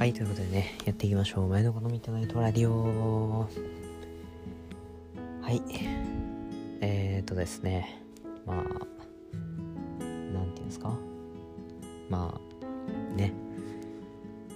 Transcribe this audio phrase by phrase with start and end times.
[0.00, 1.48] はい、ということでね、やっていきましょう。
[1.48, 3.46] 前のこのミッドナイトラディオ。
[5.42, 5.60] はい。
[6.80, 8.02] えー、っとですね、
[8.46, 10.96] まあ、なんていうんですか？
[12.08, 13.34] まあ、ね。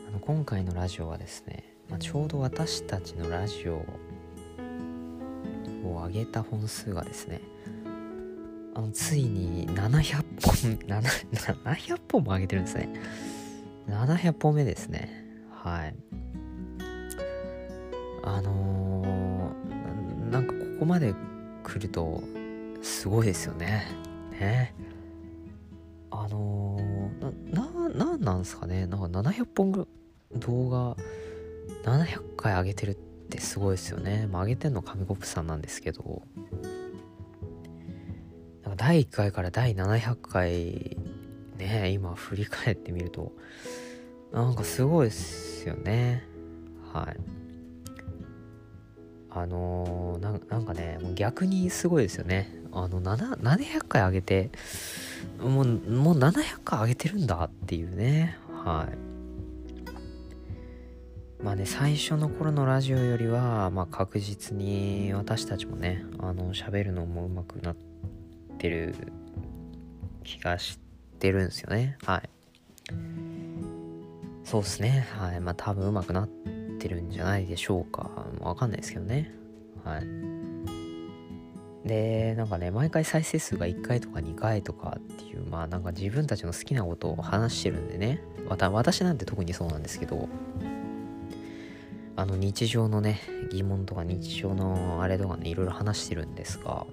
[0.09, 3.75] あの今回のラジオはですね、まあ、ちょうど私たちのラジオ
[5.85, 7.43] を上げた本数がですね、
[8.75, 11.03] あのついに700本、7
[11.64, 12.89] 700本も上げてるんですね。
[13.90, 15.22] 700本目ですね。
[15.64, 15.96] はい。
[18.22, 21.14] あのー、なんかここまで
[21.63, 22.22] 来ると
[22.82, 23.86] すごいですよね。
[24.31, 24.75] ね
[26.11, 28.86] あのー、ななんなんすかね？
[28.86, 29.86] なんか700本ぐら
[30.36, 30.96] い動画
[31.85, 32.94] 700回上げてるっ
[33.31, 34.28] てすごいですよね。
[34.31, 36.22] まあ上げてんの紙コップさんなんですけど。
[38.64, 40.98] なんか第1回から第700回
[41.56, 43.33] ね今振り返ってみると
[44.34, 46.24] なんかすごいですよね。
[46.92, 47.16] はい。
[49.30, 52.52] あのー、なんかねもう逆にすごいですよね。
[52.72, 54.50] あの700回上げて
[55.38, 58.36] もうもう700回上げてるんだっていうね。
[58.64, 58.98] はい。
[61.44, 67.76] まあね最初の頃のラジオよりは、まあ、確実に私たちもねあの喋るのも上手くなっ
[68.58, 68.96] てる
[70.24, 70.80] 気がし
[71.20, 71.98] てるんですよね。
[72.04, 72.33] はい。
[74.55, 75.05] そうっすね。
[75.19, 75.41] はい。
[75.41, 76.28] まあ多分上手くなっ
[76.78, 78.28] てるんじゃないでしょうか。
[78.38, 79.34] わかんないですけどね。
[79.83, 81.88] はい。
[81.88, 88.22] で、なんかね、毎回再生数が1回とか2回とかっていう、まあなんか自分たちの好きなことを話してるんでね。
[88.48, 90.28] また私なんて特にそうなんですけど、
[92.14, 96.86] あの日常のね、疑問とか日常のあれとかね、いろいろ話してるんですが、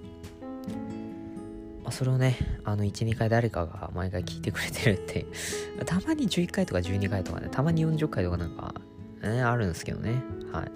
[1.92, 5.26] それをね、あの、1、2回誰かが毎回聞いてくれてるって
[5.86, 8.74] たまに11回とか12回とかね、たまに40回とかなんか、
[9.22, 10.22] ね、あるんですけどね。
[10.52, 10.70] はい。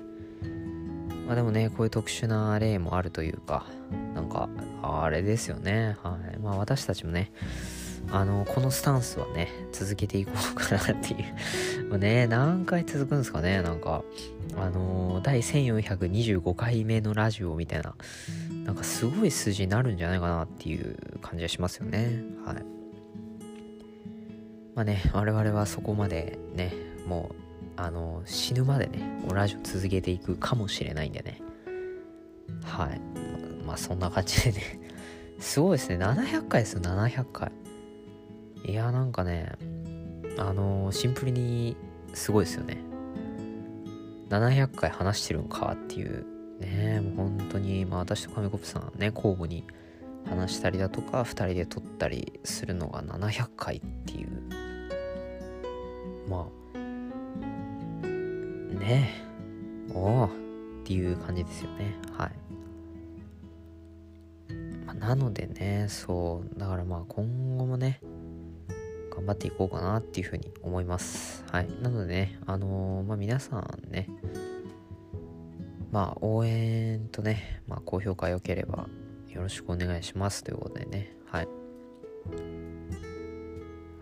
[1.27, 3.67] まあでもね、こういう特殊な例もあるというか、
[4.15, 4.49] なんか、
[4.83, 5.97] あれですよね。
[6.03, 6.39] はい。
[6.39, 7.33] まあ私たちもね、
[8.11, 14.03] あの、このスタンスはね、続けていこうかなっていうまあね、何回続くんですかね、なんか、
[14.57, 17.95] あの、第1425回目のラジオみたいな、
[18.65, 22.23] なんかすごい数字になるんじゃないかなっていう感じがしますよね。
[22.45, 22.57] はい。
[24.75, 26.73] まあね、我々はそこまでね、
[27.07, 27.35] もう、
[27.77, 29.01] あの、死ぬまでね、
[29.33, 31.41] ラジオ続けていくかもしれないんでね。
[32.65, 33.01] はい。
[33.65, 34.81] まあ、そんな感じでね
[35.41, 35.99] すごいですね。
[35.99, 37.53] 700回ですよ、700回。
[38.67, 39.53] いや、なんかね、
[40.37, 41.77] あのシンプルに
[42.13, 42.79] すごいですよね。
[44.29, 46.27] 700回話してるんかっていう
[46.59, 49.65] ねもう本当に、まあ、私と亀コプさんね交互に
[50.29, 54.43] 話したりだとか2人で撮ったりするのが700回っていう。
[56.29, 56.79] まあ
[58.79, 59.11] ね
[59.91, 60.31] えおおっ
[60.85, 61.95] ていう感じですよね。
[62.19, 62.33] はい、
[64.85, 68.01] まあ、なのでねそうだからまあ今後もね
[69.27, 74.09] 頑張っていこうかなっていうふうに思いますはいなのでねあのー、まあ皆さんね
[75.93, 78.87] まあ、応援とね、まあ、高評価良ければ
[79.31, 81.49] よろしくお願いしますということでね、はい。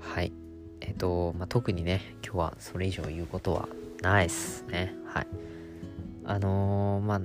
[0.00, 0.32] はい。
[0.80, 3.68] えっと、まあ、特にね、今日はそれ以上言うことは
[4.02, 4.92] ないっすね。
[5.06, 5.26] はい。
[6.24, 7.20] あのー、まあ、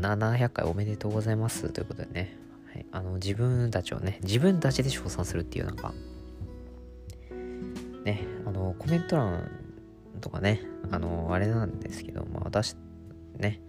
[0.00, 2.38] 700回おめでとうございますということでね、
[2.72, 5.92] はい、あの自分たちをね、自分たちで称賛するっていうなんか、
[8.06, 9.50] ね、あのコメント欄
[10.20, 10.62] とかね、
[10.92, 12.76] あのあれなんですけど、まあ、私、
[13.36, 13.60] ね、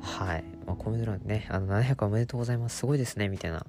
[0.00, 0.44] はい。
[0.66, 2.76] まあ、コメント欄ね、あの、700おめでとうございます。
[2.76, 3.28] すごいですね。
[3.28, 3.66] みたいな、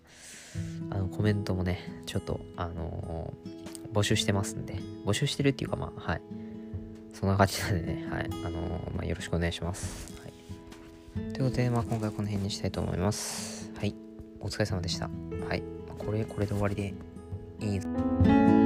[0.90, 4.76] あの、コメントもね、ちょっと、あのー、募集してますんで、
[5.06, 6.22] 募集してるっていうか、まあ、はい。
[7.14, 8.30] そんな感じなんでね、はい。
[8.46, 10.14] あのー、まあ、よろしくお願いします。
[10.22, 11.34] はい。
[11.34, 13.72] ということで、まあ、今回はこの辺にしたいと思います。
[13.78, 13.96] はい。
[14.42, 15.10] お疲れ様でした。
[15.48, 15.64] はい。
[15.98, 16.94] これ、これで終わりで
[17.62, 18.59] いい